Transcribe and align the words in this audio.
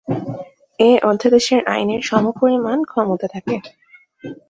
এ 0.79 0.91
অধ্যাদেশের 1.03 1.61
আইনের 1.67 2.01
সমপরিমাণ 2.01 2.77
ক্ষমতা 2.83 3.27
থাকে। 3.27 3.55